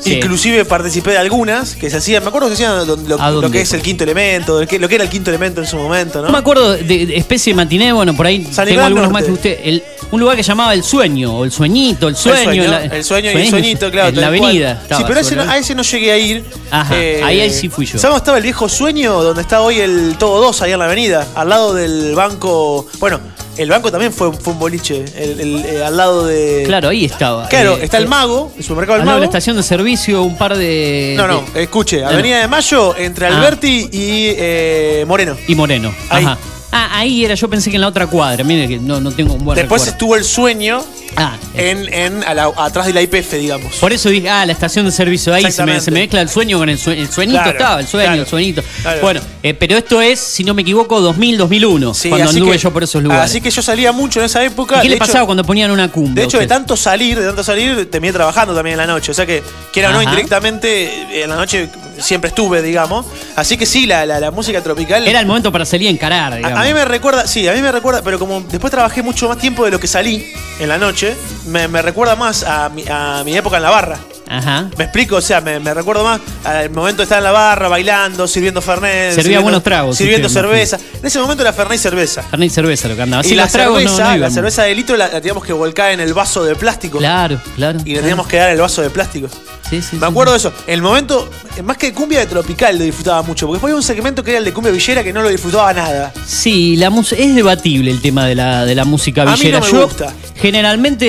Sí. 0.00 0.14
Inclusive 0.14 0.64
participé 0.64 1.10
de 1.12 1.18
algunas 1.18 1.74
que 1.74 1.90
se 1.90 1.96
hacían, 1.96 2.22
me 2.22 2.28
acuerdo 2.28 2.48
que 2.48 2.56
se 2.56 2.64
hacían 2.64 2.86
lo, 2.86 3.50
que 3.50 3.60
es 3.62 3.72
el 3.72 3.82
quinto 3.82 4.04
elemento, 4.04 4.60
lo 4.60 4.66
que, 4.66 4.78
lo 4.78 4.88
que 4.88 4.94
era 4.94 5.04
el 5.04 5.10
quinto 5.10 5.30
elemento 5.30 5.60
en 5.60 5.66
su 5.66 5.76
momento, 5.76 6.20
¿no? 6.20 6.26
No 6.26 6.32
me 6.32 6.38
acuerdo 6.38 6.72
de, 6.72 6.84
de 7.06 7.16
especie 7.16 7.52
de 7.52 7.56
matiné, 7.56 7.92
bueno, 7.92 8.14
por 8.14 8.26
ahí 8.26 8.46
San 8.52 8.66
tengo 8.66 8.82
algunos 8.82 9.10
más 9.10 9.24
que 9.24 9.32
usted. 9.32 9.58
El- 9.62 9.82
un 10.10 10.20
lugar 10.20 10.36
que 10.36 10.42
llamaba 10.42 10.72
El 10.72 10.82
Sueño, 10.82 11.36
o 11.38 11.44
El 11.44 11.52
Sueñito, 11.52 12.08
El 12.08 12.16
Sueño. 12.16 12.38
el 12.38 12.44
sueño, 12.44 12.70
la- 12.70 12.84
el 12.84 13.04
sueño 13.04 13.30
y 13.30 13.34
el 13.34 13.50
sueñito, 13.50 13.90
claro. 13.90 14.08
En 14.08 14.20
la 14.20 14.28
avenida. 14.28 14.82
Sí, 14.96 15.02
pero 15.06 15.18
a 15.18 15.20
ese, 15.20 15.36
no, 15.36 15.42
a 15.42 15.58
ese 15.58 15.74
no 15.74 15.82
llegué 15.82 16.12
a 16.12 16.16
ir. 16.18 16.36
Eh, 16.38 16.42
Ajá, 16.70 16.94
ahí- 16.94 17.40
ahí 17.40 17.50
sí 17.50 17.68
fui 17.68 17.84
yo. 17.84 17.98
¿Sabes 17.98 18.16
estaba 18.18 18.38
el 18.38 18.42
viejo 18.44 18.68
sueño? 18.68 19.22
Donde 19.22 19.42
está 19.42 19.60
hoy 19.60 19.80
el 19.80 20.14
Todo 20.18 20.40
2, 20.40 20.62
ahí 20.62 20.72
en 20.72 20.78
la 20.78 20.86
avenida. 20.86 21.26
Al 21.34 21.48
lado 21.50 21.74
del 21.74 22.14
banco. 22.14 22.86
Bueno, 22.98 23.20
el 23.58 23.68
banco 23.68 23.90
también 23.90 24.12
fue, 24.12 24.32
fue 24.32 24.52
un 24.52 24.58
boliche. 24.58 25.04
el- 25.16 25.40
el- 25.40 25.64
eh, 25.66 25.84
al 25.84 25.96
lado 25.96 26.26
de. 26.26 26.62
Claro, 26.66 26.88
ahí 26.88 27.04
estaba. 27.04 27.48
Claro, 27.48 27.76
Eh, 27.76 27.80
está 27.84 27.98
el 27.98 28.08
mago, 28.08 28.52
el 28.56 28.62
supermercado 28.64 28.94
al 28.94 29.00
del 29.00 29.06
lado 29.06 29.16
de 29.18 29.20
mago. 29.26 29.32
la 29.32 29.38
estación 29.38 29.56
de 29.56 29.62
servicio, 29.62 30.22
un 30.22 30.36
par 30.36 30.56
de. 30.56 31.14
No, 31.16 31.26
no, 31.26 31.44
de- 31.54 31.62
escuche, 31.64 32.00
no. 32.00 32.08
Avenida 32.08 32.38
de 32.40 32.48
Mayo, 32.48 32.96
entre 32.96 33.26
Ah. 33.26 33.36
Alberti 33.36 33.88
y 33.92 34.32
eh, 34.36 35.04
Moreno. 35.06 35.36
Y 35.46 35.54
Moreno. 35.54 35.92
Ahí. 36.10 36.24
Ajá. 36.24 36.38
Ah, 36.70 36.98
ahí 36.98 37.24
era, 37.24 37.34
yo 37.34 37.48
pensé 37.48 37.70
que 37.70 37.76
en 37.76 37.80
la 37.80 37.88
otra 37.88 38.06
cuadra. 38.06 38.44
Mire 38.44 38.68
que 38.68 38.78
no, 38.78 39.00
no 39.00 39.10
tengo 39.10 39.32
un 39.34 39.42
buen 39.44 39.56
Después 39.56 39.80
recuerdo. 39.82 39.92
estuvo 39.92 40.16
el 40.16 40.24
sueño 40.24 40.84
Ah, 41.20 41.36
eh, 41.54 41.70
en, 41.70 41.92
en 41.92 42.24
a 42.24 42.32
la- 42.34 42.52
atrás 42.56 42.86
de 42.86 42.92
la 42.92 43.02
IPF, 43.02 43.32
digamos. 43.38 43.74
por 43.76 43.92
eso 43.92 44.08
dije, 44.08 44.30
ah, 44.30 44.46
la 44.46 44.52
estación 44.52 44.84
de 44.86 44.92
servicio, 44.92 45.34
ahí 45.34 45.50
se 45.50 45.64
me, 45.64 45.80
se 45.80 45.90
me 45.90 46.00
mezcla 46.00 46.20
el 46.20 46.28
sueño 46.28 46.58
con 46.58 46.68
el, 46.68 46.78
sue- 46.78 46.98
el 46.98 47.10
sueñito, 47.10 47.38
Claro, 47.42 47.50
estaba, 47.58 47.80
el 47.80 47.86
sueño, 47.86 48.06
claro, 48.06 48.22
el 48.22 48.28
sueñito. 48.28 48.62
claro. 48.82 49.00
Bueno, 49.00 49.20
eh, 49.42 49.54
pero 49.54 49.76
esto 49.76 50.00
es, 50.00 50.20
si 50.20 50.44
no 50.44 50.54
me 50.54 50.62
equivoco, 50.62 51.00
2000, 51.00 51.36
2001, 51.38 51.94
Sí, 51.94 52.08
cuando 52.08 52.30
anduve 52.30 52.52
que- 52.52 52.58
yo 52.58 52.72
por 52.72 52.84
esos 52.84 53.02
lugares. 53.02 53.24
Así 53.24 53.40
que 53.40 53.50
yo 53.50 53.62
salía 53.62 53.90
mucho 53.92 54.20
en 54.20 54.26
esa 54.26 54.44
época. 54.44 54.76
¿Y 54.76 54.78
qué 54.78 54.82
de 54.84 54.88
le 54.90 54.94
hecho- 54.96 55.06
pasaba 55.06 55.26
cuando 55.26 55.44
ponían 55.44 55.70
una 55.70 55.88
cumbia? 55.90 56.14
De 56.22 56.24
hecho, 56.24 56.38
de 56.38 56.46
tanto 56.46 56.76
salir, 56.76 57.18
de 57.18 57.26
tanto 57.26 57.42
salir, 57.42 57.90
terminé 57.90 58.12
trabajando 58.12 58.54
también 58.54 58.74
en 58.74 58.86
la 58.86 58.86
noche. 58.86 59.10
O 59.10 59.14
sea 59.14 59.26
que, 59.26 59.42
quiera 59.72 59.90
o 59.90 59.92
no, 59.92 60.02
indirectamente, 60.02 61.22
en 61.24 61.30
la 61.30 61.36
noche 61.36 61.68
siempre 62.00 62.28
estuve, 62.28 62.62
digamos. 62.62 63.06
Así 63.36 63.56
que 63.56 63.66
sí, 63.66 63.86
la, 63.86 64.04
la- 64.06 64.20
la 64.20 64.30
música 64.30 64.60
tropical. 64.62 65.06
Era 65.06 65.20
el 65.20 65.26
momento 65.26 65.50
para 65.52 65.64
salir 65.64 65.88
a 65.88 65.90
encarar, 65.90 66.36
digamos. 66.36 66.58
A, 66.58 66.62
a 66.62 66.66
mí 66.66 66.74
me 66.74 66.84
recuerda, 66.84 67.26
sí, 67.26 67.46
a 67.48 67.52
mí 67.52 67.62
me 67.62 67.72
recuerda, 67.72 68.02
pero 68.02 68.18
como 68.18 68.40
después 68.40 68.70
trabajé 68.70 69.02
mucho 69.02 69.28
más 69.28 69.38
tiempo 69.38 69.64
de 69.64 69.70
lo 69.70 69.80
que 69.80 69.86
salí 69.86 70.32
en 70.60 70.68
la 70.68 70.78
noche, 70.78 71.16
me, 71.46 71.68
me 71.68 71.82
recuerda 71.82 72.16
más 72.16 72.42
a 72.44 72.68
mi, 72.68 72.84
a 72.88 73.22
mi 73.24 73.36
época 73.36 73.56
en 73.58 73.62
la 73.62 73.70
barra. 73.70 73.98
Ajá. 74.28 74.68
Me 74.76 74.84
explico, 74.84 75.16
o 75.16 75.20
sea, 75.20 75.40
me, 75.40 75.58
me 75.60 75.72
recuerdo 75.74 76.04
más 76.04 76.20
al 76.44 76.70
momento 76.70 76.98
de 76.98 77.04
estar 77.04 77.18
en 77.18 77.24
la 77.24 77.32
barra, 77.32 77.68
bailando, 77.68 78.26
sirviendo 78.28 78.60
Fernet. 78.60 79.10
Servía 79.10 79.22
sirviendo- 79.22 79.42
buenos 79.42 79.62
tragos, 79.62 79.96
Sirviendo 79.96 80.26
usted, 80.28 80.40
cerveza. 80.40 80.78
En 81.00 81.06
ese 81.06 81.18
momento 81.20 81.42
era 81.42 81.52
Fernet 81.52 81.76
y 81.78 81.82
cerveza. 81.82 82.22
Fernet 82.22 82.46
y 82.50 82.50
cerveza 82.54 82.88
lo 82.88 82.96
que 82.96 83.02
andaba. 83.02 83.24
y 83.24 83.28
Sí, 83.28 83.34
la 83.34 83.42
los 83.44 83.52
tragos 83.52 83.82
no- 83.82 83.88
cerveza, 83.90 84.12
no 84.14 84.18
la 84.18 84.30
cerveza 84.30 84.62
de 84.64 84.74
litro 84.74 84.96
la, 84.96 85.06
la 85.08 85.20
teníamos 85.20 85.44
que 85.44 85.52
volcar 85.52 85.92
en 85.92 86.00
el 86.00 86.14
vaso 86.14 86.44
de 86.44 86.54
plástico. 86.54 86.98
Claro, 86.98 87.40
claro. 87.56 87.78
Y 87.80 87.84
le 87.84 87.84
claro. 87.92 88.00
teníamos 88.02 88.26
que 88.26 88.36
dar 88.36 88.50
el 88.50 88.60
vaso 88.60 88.82
de 88.82 88.90
plástico. 88.90 89.28
Sí, 89.68 89.82
sí, 89.82 89.96
Me 89.96 90.06
acuerdo 90.06 90.32
sí. 90.38 90.44
de 90.44 90.48
eso. 90.48 90.62
El 90.66 90.80
momento, 90.80 91.28
más 91.62 91.76
que 91.76 91.92
cumbia 91.92 92.20
de 92.20 92.26
tropical, 92.26 92.78
lo 92.78 92.84
disfrutaba 92.84 93.20
mucho. 93.20 93.46
Porque 93.46 93.56
después 93.56 93.70
había 93.70 93.76
un 93.76 93.82
segmento 93.82 94.24
que 94.24 94.30
era 94.30 94.38
el 94.38 94.44
de 94.46 94.52
cumbia 94.54 94.72
villera 94.72 95.04
que 95.04 95.12
no 95.12 95.20
lo 95.22 95.28
disfrutaba 95.28 95.74
nada. 95.74 96.10
Sí, 96.26 96.76
la 96.76 96.90
es 97.16 97.34
debatible 97.34 97.90
el 97.90 98.00
tema 98.00 98.24
de 98.26 98.34
la, 98.34 98.64
de 98.64 98.74
la 98.74 98.86
música 98.86 99.22
A 99.22 99.26
mí 99.26 99.32
villera. 99.32 99.60
no 99.60 99.66
me 99.66 99.72
Yo 99.72 99.84
gusta. 99.84 100.12
generalmente 100.36 101.06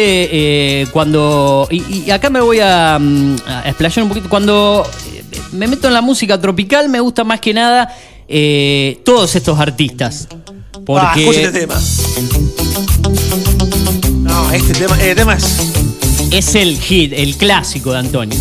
eh, 0.82 0.88
cuando... 0.92 1.68
Y, 1.72 2.04
y 2.06 2.12
acá 2.12 2.30
me 2.30 2.42
voy 2.42 2.60
a 2.60 2.98
explayar 3.66 4.04
un 4.04 4.10
poquito. 4.10 4.30
Cuando 4.30 4.89
eh, 5.13 5.24
me 5.51 5.68
meto 5.68 5.88
en 5.88 5.94
la 5.94 6.01
música 6.01 6.39
tropical 6.39 6.89
me 6.89 7.00
gusta 7.00 7.24
más 7.24 7.39
que 7.39 7.54
nada 7.54 7.94
eh, 8.28 9.00
todos 9.04 9.36
estos 9.36 9.60
artistas. 9.60 10.28
Porque... 10.86 11.28
Ah, 11.28 11.32
este 11.32 11.51
tema. 11.51 11.75
No, 14.22 14.51
este 14.51 14.74
tema, 14.74 14.96
este 14.96 15.16
tema 15.16 15.34
es. 15.36 15.46
Es 16.32 16.56
el 16.56 16.78
hit, 16.80 17.13
el 17.13 17.36
clásico 17.38 17.92
de 17.92 18.00
Antonio. 18.00 18.38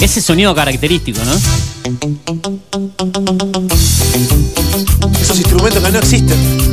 Ese 0.00 0.20
sonido 0.20 0.54
característico, 0.54 1.20
¿no? 1.24 1.32
Esos 5.20 5.38
instrumentos 5.38 5.82
que 5.82 5.90
no 5.92 5.98
existen. 5.98 6.71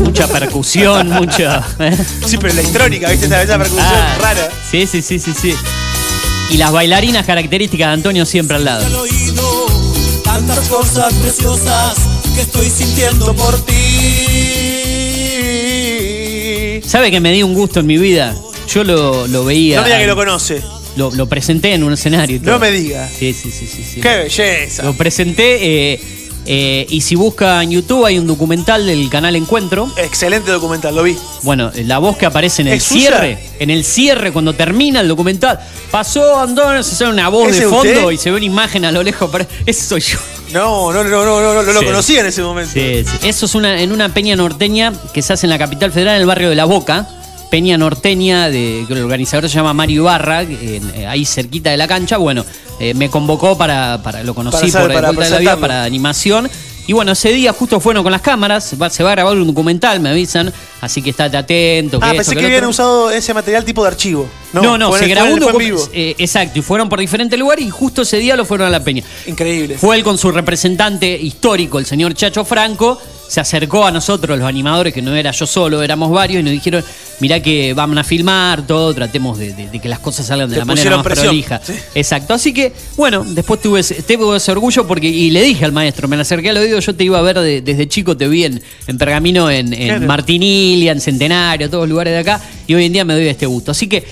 Mucha 0.00 0.26
percusión, 0.28 1.08
mucha. 1.10 1.64
¿eh? 1.80 1.96
Sí, 2.26 2.36
pero 2.38 2.52
electrónica, 2.52 3.10
¿viste? 3.10 3.26
Esa, 3.26 3.42
esa 3.42 3.58
percusión 3.58 3.86
Ah, 3.88 4.16
rara. 4.20 4.48
Sí, 4.70 4.86
sí, 4.86 5.02
sí, 5.02 5.18
sí, 5.18 5.32
sí. 5.38 5.54
Y 6.50 6.56
las 6.56 6.72
bailarinas 6.72 7.26
características 7.26 7.88
de 7.88 7.92
Antonio 7.94 8.24
siempre 8.24 8.56
al 8.56 8.64
lado. 8.64 8.84
al 8.86 8.94
oído 8.94 9.66
tantas 10.24 10.68
cosas 10.68 11.12
preciosas 11.14 11.94
que 12.34 12.40
estoy 12.42 12.68
sintiendo 12.70 13.34
por 13.34 13.58
ti. 15.78 16.80
¿Sabe 16.86 17.10
que 17.10 17.20
me 17.20 17.32
di 17.32 17.42
un 17.42 17.54
gusto 17.54 17.80
en 17.80 17.86
mi 17.86 17.98
vida? 17.98 18.34
Yo 18.72 18.84
lo, 18.84 19.26
lo 19.26 19.44
veía. 19.44 19.76
No 19.76 19.82
me 19.82 19.88
diga 19.88 20.00
que 20.00 20.06
lo 20.06 20.16
conoce. 20.16 20.62
lo, 20.96 21.10
lo 21.10 21.26
presenté 21.28 21.74
en 21.74 21.82
un 21.84 21.92
escenario. 21.92 22.36
y 22.36 22.40
No 22.40 22.58
me 22.58 22.70
diga. 22.70 23.08
Sí, 23.08 23.32
sí, 23.34 23.50
sí, 23.50 23.66
sí. 23.66 23.82
sí. 23.84 24.00
Qué 24.00 24.08
belleza. 24.16 24.82
Lo 24.84 24.94
presenté. 24.94 25.92
eh, 25.92 26.00
eh, 26.50 26.86
y 26.88 27.02
si 27.02 27.14
busca 27.14 27.62
en 27.62 27.70
YouTube 27.72 28.06
hay 28.06 28.18
un 28.18 28.26
documental 28.26 28.86
del 28.86 29.10
canal 29.10 29.36
Encuentro. 29.36 29.92
Excelente 29.98 30.50
documental, 30.50 30.94
lo 30.96 31.02
vi. 31.02 31.14
Bueno, 31.42 31.70
la 31.84 31.98
voz 31.98 32.16
que 32.16 32.24
aparece 32.24 32.62
en 32.62 32.68
el 32.68 32.80
cierre, 32.80 33.38
en 33.58 33.68
el 33.68 33.84
cierre, 33.84 34.32
cuando 34.32 34.54
termina 34.54 35.00
el 35.00 35.08
documental, 35.08 35.60
pasó 35.90 36.40
Antonio, 36.40 36.82
se 36.82 36.94
sale 36.96 37.10
una 37.12 37.28
voz 37.28 37.50
¿Ese 37.50 37.60
de 37.60 37.66
fondo 37.68 37.82
usted? 38.00 38.10
y 38.12 38.16
se 38.16 38.30
ve 38.30 38.36
una 38.38 38.46
imagen 38.46 38.84
a 38.86 38.92
lo 38.92 39.02
lejos. 39.02 39.28
pero 39.30 39.46
Ese 39.66 39.82
soy 39.86 40.00
yo. 40.00 40.18
No, 40.52 40.90
no, 40.90 41.04
no, 41.04 41.10
no, 41.24 41.40
no, 41.42 41.54
no, 41.54 41.62
no 41.62 41.72
lo 41.72 41.80
Sí. 41.80 41.84
conocía 41.86 42.20
en 42.20 42.26
ese 42.26 42.40
momento. 42.42 42.72
Sí, 42.72 43.04
sí. 43.04 43.28
Eso 43.28 43.44
es 43.44 43.54
una, 43.54 43.82
en 43.82 43.92
una 43.92 44.14
peña 44.14 44.34
norteña 44.34 44.94
que 45.12 45.20
se 45.20 45.34
hace 45.34 45.44
en 45.44 45.50
la 45.50 45.58
capital 45.58 45.92
federal, 45.92 46.14
en 46.14 46.22
el 46.22 46.26
barrio 46.26 46.48
de 46.48 46.54
La 46.54 46.64
Boca. 46.64 47.06
Peña 47.50 47.76
norteña, 47.78 48.48
de, 48.50 48.84
que 48.86 48.92
el 48.94 49.02
organizador 49.02 49.48
se 49.48 49.56
llama 49.56 49.72
Mario 49.74 50.02
Ibarra, 50.02 50.42
en- 50.42 50.92
eh, 50.94 51.06
ahí 51.06 51.24
cerquita 51.24 51.70
de 51.70 51.76
la 51.78 51.88
cancha. 51.88 52.16
Bueno, 52.18 52.44
eh, 52.80 52.94
me 52.94 53.10
convocó 53.10 53.56
para, 53.58 54.00
para 54.02 54.22
lo 54.22 54.34
conocí 54.34 54.70
Para 54.70 54.84
por 54.84 54.92
el 54.92 55.00
Vuelta 55.14 55.24
de 55.24 55.30
la 55.30 55.38
Vida, 55.38 55.56
para 55.56 55.84
animación. 55.84 56.48
Y 56.86 56.94
bueno, 56.94 57.12
ese 57.12 57.30
día 57.32 57.52
justo 57.52 57.80
fueron 57.80 58.02
con 58.02 58.10
las 58.12 58.22
cámaras, 58.22 58.74
va- 58.80 58.88
se 58.88 59.02
va 59.02 59.10
a 59.10 59.14
grabar 59.14 59.36
un 59.36 59.46
documental, 59.46 60.00
me 60.00 60.08
avisan, 60.08 60.50
así 60.80 61.02
que 61.02 61.10
estate 61.10 61.36
atento. 61.36 61.98
Ah, 62.00 62.06
esto, 62.12 62.16
pensé 62.16 62.36
que 62.36 62.46
habían 62.46 62.60
otro. 62.60 62.70
usado 62.70 63.10
ese 63.10 63.34
material 63.34 63.62
tipo 63.66 63.82
de 63.82 63.88
archivo. 63.88 64.26
No, 64.54 64.78
no, 64.78 64.90
se 64.96 65.06
grabó 65.06 65.34
un 65.34 65.40
documental. 65.40 65.66
vivo. 65.92 66.14
exacto, 66.18 66.58
y 66.58 66.62
fueron 66.62 66.88
por 66.88 66.98
diferentes 66.98 67.38
lugares 67.38 67.66
y 67.66 67.68
justo 67.68 68.00
ese 68.02 68.16
día 68.16 68.36
lo 68.36 68.46
fueron 68.46 68.68
a 68.68 68.70
la 68.70 68.82
peña. 68.82 69.02
Increíble. 69.26 69.76
Fue 69.76 69.96
él 69.96 70.02
con 70.02 70.16
su 70.16 70.30
representante 70.32 71.14
histórico, 71.14 71.78
el 71.78 71.84
señor 71.84 72.14
Chacho 72.14 72.42
Franco, 72.46 72.98
se 73.28 73.40
acercó 73.40 73.84
a 73.86 73.90
nosotros, 73.90 74.38
los 74.38 74.48
animadores, 74.48 74.92
que 74.94 75.02
no 75.02 75.14
era 75.14 75.30
yo 75.30 75.46
solo, 75.46 75.82
éramos 75.82 76.10
varios, 76.10 76.40
y 76.40 76.42
nos 76.42 76.52
dijeron, 76.52 76.82
mirá 77.20 77.40
que 77.42 77.74
van 77.74 77.96
a 77.98 78.02
filmar 78.02 78.66
todo, 78.66 78.94
tratemos 78.94 79.36
de, 79.38 79.52
de- 79.52 79.68
de 79.68 79.78
que 79.80 79.88
las 79.88 79.98
cosas 79.98 80.26
salgan 80.26 80.48
de 80.48 80.54
Te 80.54 80.60
la 80.60 80.64
manera 80.64 80.96
más 80.96 81.04
presión, 81.04 81.26
prolija. 81.26 81.60
sí. 81.62 81.74
Exacto. 81.94 82.32
Así 82.34 82.54
que, 82.54 82.72
bueno, 82.96 83.24
después 83.28 83.60
tuve 83.60 83.80
ese, 83.80 84.02
tuve 84.02 84.36
ese 84.38 84.50
orgullo 84.52 84.86
porque, 84.86 85.08
y 85.08 85.30
le 85.30 85.42
dije 85.42 85.64
al 85.64 85.72
maestro, 85.72 86.08
me 86.08 86.16
le 86.16 86.22
acerqué 86.22 86.50
al 86.50 86.56
oído, 86.56 86.78
yo 86.80 86.94
te 86.94 87.04
iba 87.04 87.18
a 87.18 87.22
ver 87.22 87.38
de- 87.38 87.60
desde 87.60 87.86
chico, 87.86 88.16
te 88.16 88.26
vi 88.28 88.44
en, 88.44 88.62
en 88.86 88.98
Pergamino, 88.98 89.50
en, 89.50 89.72
en 89.74 89.88
Claro. 89.88 90.06
Martinilia, 90.06 90.92
en 90.92 91.00
Centenario, 91.00 91.68
todos 91.68 91.82
los 91.82 91.90
lugares 91.90 92.14
de 92.14 92.18
acá, 92.20 92.40
y 92.66 92.74
hoy 92.74 92.86
en 92.86 92.92
día 92.92 93.04
me 93.04 93.14
doy 93.14 93.28
este 93.28 93.44
gusto. 93.46 93.72
Así 93.72 93.86
que 93.88 94.04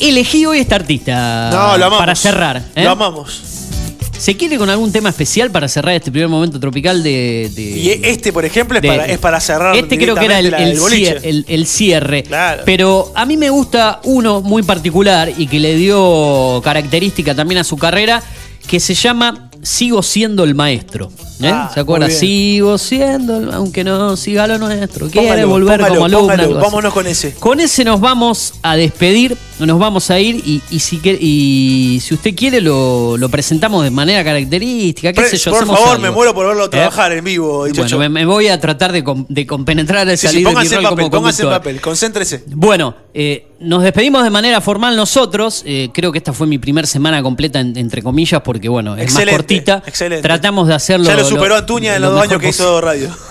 elegí 0.00 0.44
hoy 0.46 0.58
este 0.58 0.74
artista 0.74 1.50
No, 1.52 1.78
lo 1.78 1.84
amamos. 1.86 1.98
para 1.98 2.14
cerrar. 2.16 2.62
¿eh? 2.74 2.82
Lo 2.82 2.90
amamos. 2.90 3.63
¿Se 4.18 4.36
quiere 4.36 4.56
con 4.56 4.70
algún 4.70 4.90
tema 4.90 5.10
especial 5.10 5.50
para 5.50 5.68
cerrar 5.68 5.94
este 5.94 6.10
primer 6.10 6.28
momento 6.28 6.58
tropical 6.58 7.02
de. 7.02 7.50
de- 7.54 7.62
Y 7.62 7.90
este, 8.02 8.32
por 8.32 8.44
ejemplo, 8.46 8.78
es, 8.78 8.82
de- 8.82 8.88
para, 8.88 9.06
es 9.06 9.18
para 9.18 9.40
cerrar. 9.40 9.76
Este 9.76 9.98
creo 9.98 10.14
que 10.14 10.24
era 10.24 10.38
el, 10.38 10.54
el 10.54 10.78
boliche. 10.78 11.16
cier- 11.16 11.20
el- 11.24 11.44
el 11.48 11.66
cierre. 11.66 12.22
Claro. 12.22 12.62
Pero 12.64 13.12
a 13.14 13.26
mí 13.26 13.36
me 13.36 13.50
gusta 13.50 14.00
uno 14.04 14.40
muy 14.40 14.62
particular 14.62 15.30
y 15.36 15.46
que 15.46 15.58
le 15.60 15.76
dio 15.76 16.60
característica 16.64 17.34
también 17.34 17.58
a 17.58 17.64
su 17.64 17.76
carrera, 17.76 18.22
que 18.66 18.80
se 18.80 18.94
llama 18.94 19.50
Sigo 19.62 20.02
siendo 20.02 20.44
el 20.44 20.54
maestro. 20.54 21.10
¿Eh? 21.40 21.50
Ah, 21.52 21.70
¿Se 21.74 21.80
acuerda? 21.80 22.08
Sigo 22.10 22.78
siendo, 22.78 23.52
aunque 23.52 23.82
no 23.82 24.16
siga 24.16 24.46
lo 24.46 24.58
nuestro. 24.58 25.08
Quiere 25.10 25.28
Póngalo, 25.28 25.48
volver 25.48 25.78
póngalo, 25.80 25.94
como 25.94 26.04
alumno. 26.06 26.28
póngalo, 26.28 26.54
vámonos 26.60 26.92
con 26.94 27.06
ese. 27.06 27.34
Con 27.34 27.58
ese 27.60 27.84
nos 27.84 28.00
vamos 28.00 28.54
a 28.62 28.76
despedir, 28.76 29.36
nos 29.58 29.78
vamos 29.78 30.10
a 30.10 30.20
ir 30.20 30.36
y, 30.46 30.62
y 30.70 30.78
si, 30.78 30.98
que- 30.98 31.18
y 31.20 31.98
si 32.02 32.14
usted 32.14 32.34
quiere 32.36 32.60
lo, 32.60 33.16
lo 33.16 33.28
presentamos 33.28 33.82
de 33.82 33.90
manera 33.90 34.22
característica, 34.22 35.12
qué 35.12 35.20
Pre- 35.22 35.30
sé 35.30 35.36
yo. 35.38 35.50
por 35.50 35.66
favor, 35.66 35.88
algo. 35.90 36.02
me 36.02 36.10
muero 36.10 36.34
por 36.34 36.46
verlo 36.46 36.66
¿Eh? 36.66 36.68
trabajar 36.68 37.12
en 37.12 37.24
vivo, 37.24 37.66
Bueno, 37.74 37.98
me, 37.98 38.08
me 38.08 38.24
voy 38.26 38.46
a 38.48 38.60
tratar 38.60 38.92
de, 38.92 39.02
com- 39.02 39.26
de 39.28 39.46
compenetrar 39.46 40.08
el 40.08 40.16
Sí, 40.16 40.26
sí, 40.28 40.32
salir 40.32 40.44
de 40.46 40.50
mi 40.50 40.54
póngase 40.54 40.74
rol 40.76 40.84
papel, 40.84 40.96
como 40.98 41.10
póngase 41.10 41.42
en 41.42 41.48
papel, 41.50 41.80
concéntrese. 41.80 42.44
Bueno, 42.46 42.94
eh, 43.12 43.48
nos 43.60 43.82
despedimos 43.82 44.22
de 44.22 44.30
manera 44.30 44.60
formal 44.60 44.94
nosotros. 44.96 45.62
eh, 45.66 45.88
creo 45.92 46.12
que 46.12 46.18
esta 46.18 46.32
fue 46.32 46.46
mi 46.46 46.58
primera 46.58 46.86
semana 46.86 47.22
completa, 47.22 47.58
en- 47.60 47.76
entre 47.76 48.02
comillas, 48.02 48.40
porque 48.42 48.68
bueno, 48.68 48.94
es 48.96 49.02
Excelente, 49.02 49.32
más 49.32 49.36
cortita. 49.38 49.82
excelente. 49.86 50.22
Tratamos 50.22 50.68
de 50.68 50.74
hacerlo. 50.74 51.04
Lo 51.24 51.36
superó 51.36 51.56
Antuña 51.56 51.96
en 51.96 52.02
lo 52.02 52.08
los 52.08 52.16
dos 52.16 52.28
años 52.28 52.40
que 52.40 52.48
hizo 52.48 52.80
radio. 52.80 53.10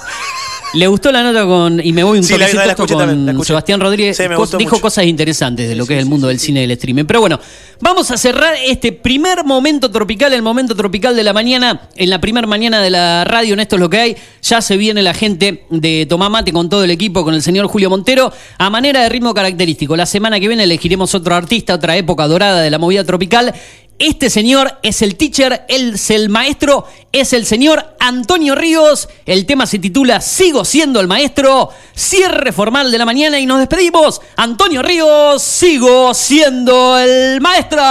Le 0.75 0.88
gustó 0.88 1.12
la 1.12 1.21
nota 1.21 1.45
con. 1.45 1.79
Y 1.86 1.93
me 1.93 2.03
voy 2.03 2.17
un 2.17 2.23
Sí, 2.23 2.34
la- 2.36 2.47
la- 2.51 2.65
escuché 2.71 2.95
con 2.95 3.01
también, 3.03 3.25
la 3.27 3.32
escuché. 3.34 3.47
Sebastián 3.49 3.79
Rodríguez. 3.79 4.17
Sí, 4.17 4.23
gustó 4.36 4.58
dijo 4.58 4.71
mucho. 4.71 4.82
cosas 4.82 5.06
interesantes 5.06 5.69
de 5.69 5.75
lo 5.75 5.86
que 5.86 5.93
es 5.93 5.99
el 5.99 6.08
mundo 6.08 6.27
del 6.29 6.39
cine 6.39 6.62
y 6.62 6.63
del 6.63 6.71
streaming. 6.71 7.03
Pero 7.06 7.19
bueno, 7.21 7.39
vamos 7.79 8.10
a 8.10 8.17
cerrar 8.17 8.56
este 8.65 8.91
primer 8.91 9.43
momento 9.43 9.91
tropical, 9.91 10.34
el 10.34 10.41
momento 10.41 10.73
tropical 10.75 11.15
de 11.15 11.21
la 11.23 11.32
mañana, 11.32 11.89
en 11.95 12.10
la 12.10 12.19
primera 12.19 12.47
mañana 12.47 12.82
de 12.82 12.89
la 12.89 13.23
radio, 13.23 13.53
en 13.53 13.60
esto 13.60 13.75
es 13.75 13.82
lo 13.82 13.89
que 13.91 13.99
hay. 13.99 14.17
Ya 14.41 14.62
se 14.63 14.75
viene 14.75 15.03
la 15.03 15.13
gente 15.13 15.63
de 15.69 16.08
Tomamate 16.10 16.51
con 16.51 16.67
todo 16.69 16.84
el 16.84 16.89
equipo, 16.89 17.23
con 17.23 17.36
el 17.36 17.43
señor 17.43 17.67
Julio 17.67 17.91
Montero, 17.91 18.34
a 18.58 18.69
manera 18.71 19.03
de 19.03 19.10
ritmo 19.10 19.32
característico. 19.36 19.95
La 19.95 20.08
semana 20.08 20.39
que 20.39 20.47
viene 20.47 20.63
elegiremos 20.63 21.13
otro 21.13 21.36
artista, 21.36 21.75
otra 21.75 21.95
época 21.97 22.27
dorada 22.27 22.62
de 22.63 22.71
la 22.71 22.79
movida 22.79 23.03
tropical. 23.03 23.53
Este 24.06 24.30
señor 24.30 24.80
es 24.84 25.02
el 25.02 25.16
teacher, 25.16 25.63
él 25.70 25.94
es 25.94 26.12
el 26.12 26.28
maestro, 26.28 26.86
es 27.13 27.32
el 27.32 27.46
señor 27.46 27.96
Antonio 28.02 28.54
Ríos. 28.54 29.08
El 29.26 29.46
tema 29.46 29.66
se 29.66 29.80
titula 29.80 30.20
Sigo 30.20 30.66
siendo 30.66 31.00
el 31.00 31.08
maestro. 31.08 31.70
Cierre 31.96 32.52
formal 32.52 32.92
de 32.92 32.98
la 32.98 33.06
mañana 33.06 33.39
y 33.39 33.46
nos 33.46 33.60
despedimos. 33.60 34.20
Antonio 34.36 34.82
Ríos, 34.82 35.42
sigo 35.42 36.13
siendo 36.13 37.00
el 37.00 37.39
maestro. 37.39 37.82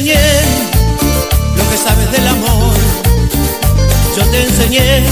Enseñé 0.00 0.40
lo 1.56 1.70
que 1.70 1.76
sabes 1.76 2.10
del 2.10 2.26
amor. 2.26 2.74
Yo 4.16 4.24
te 4.30 4.42
enseñé 4.44 5.04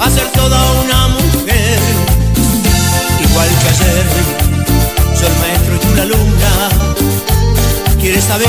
a 0.00 0.08
ser 0.08 0.26
toda 0.32 0.58
una 0.82 1.08
mujer. 1.08 1.78
Igual 3.20 3.48
que 3.60 3.68
ayer, 3.68 4.06
soy 5.14 5.28
el 5.28 5.38
maestro 5.40 5.74
y 5.74 5.78
tú 5.78 5.94
la 5.94 6.02
alumna. 6.02 6.52
¿Quieres 8.00 8.24
saber 8.24 8.48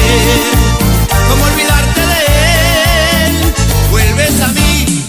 cómo 1.29 1.43
olvidarte 1.43 2.01
de 2.11 2.21
él? 3.25 3.53
Vuelves 3.91 4.41
a 4.41 4.47
mí, 4.47 5.05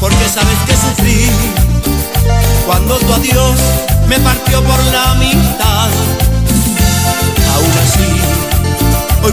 porque 0.00 0.28
sabes 0.28 0.58
que 0.66 0.76
sufrí 0.76 1.26
cuando 2.66 2.96
tu 2.96 3.12
adiós 3.12 3.58
me 4.08 4.18
partió 4.20 4.62
por 4.64 4.82
la 4.94 5.14
mitad. 5.16 6.29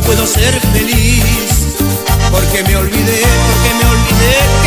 Puedo 0.07 0.25
ser 0.25 0.59
feliz. 0.71 1.75
Porque 2.31 2.63
me 2.63 2.75
olvidé, 2.77 3.21
porque 3.47 3.71
me 3.79 3.85
olvidé 3.91 4.66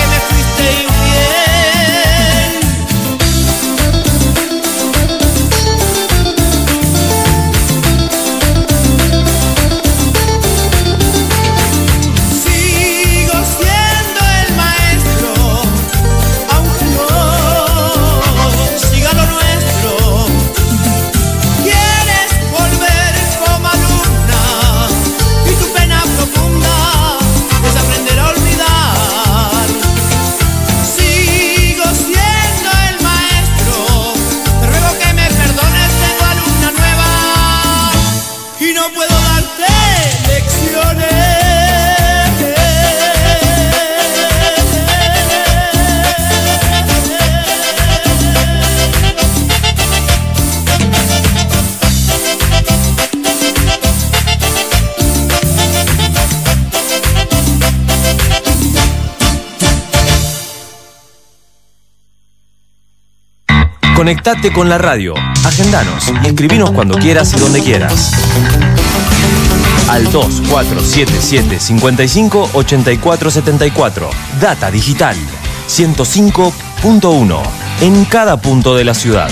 puedo 38.94 39.08
darte. 39.08 39.70
Conectate 64.00 64.50
con 64.50 64.70
la 64.70 64.78
radio, 64.78 65.12
agendanos 65.44 66.10
y 66.24 66.28
escribinos 66.28 66.70
cuando 66.70 66.98
quieras 66.98 67.34
y 67.34 67.38
donde 67.38 67.62
quieras. 67.62 68.12
Al 69.90 70.04
2477 70.04 71.58
55 71.58 72.50
84 72.52 73.30
74. 73.32 74.10
Data 74.40 74.70
Digital 74.70 75.16
105.1 75.66 77.42
en 77.80 78.04
cada 78.04 78.36
punto 78.36 78.76
de 78.76 78.84
la 78.84 78.94
ciudad. 78.94 79.28